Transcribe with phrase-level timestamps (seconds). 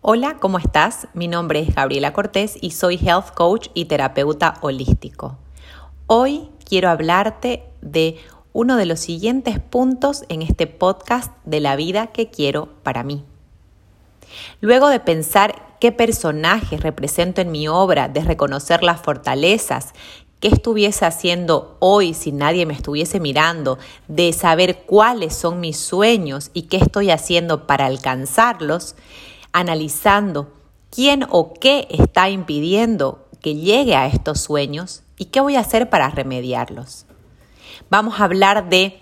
[0.00, 1.08] Hola, ¿cómo estás?
[1.12, 5.36] Mi nombre es Gabriela Cortés y soy Health Coach y terapeuta holístico.
[6.06, 8.16] Hoy quiero hablarte de
[8.52, 13.24] uno de los siguientes puntos en este podcast de la vida que quiero para mí.
[14.60, 19.94] Luego de pensar qué personajes represento en mi obra, de reconocer las fortalezas,
[20.38, 26.52] qué estuviese haciendo hoy si nadie me estuviese mirando, de saber cuáles son mis sueños
[26.54, 28.94] y qué estoy haciendo para alcanzarlos,
[29.58, 30.52] analizando
[30.90, 35.90] quién o qué está impidiendo que llegue a estos sueños y qué voy a hacer
[35.90, 37.06] para remediarlos.
[37.90, 39.00] Vamos a hablar de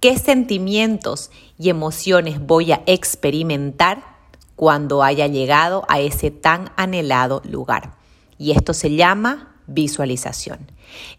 [0.00, 4.16] qué sentimientos y emociones voy a experimentar
[4.56, 7.94] cuando haya llegado a ese tan anhelado lugar.
[8.38, 10.58] Y esto se llama visualización.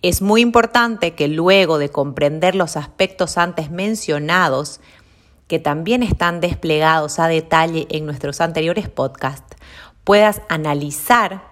[0.01, 4.81] Es muy importante que luego de comprender los aspectos antes mencionados,
[5.49, 9.57] que también están desplegados a detalle en nuestros anteriores podcasts,
[10.03, 11.43] puedas analizar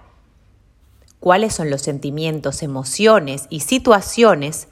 [1.19, 4.67] cuáles son los sentimientos, emociones y situaciones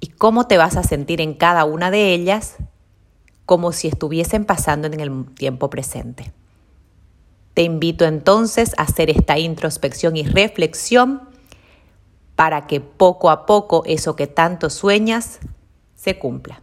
[0.00, 2.56] y cómo te vas a sentir en cada una de ellas
[3.44, 6.32] como si estuviesen pasando en el tiempo presente.
[7.52, 11.28] Te invito entonces a hacer esta introspección y reflexión
[12.36, 15.40] para que poco a poco eso que tanto sueñas
[15.94, 16.62] se cumpla.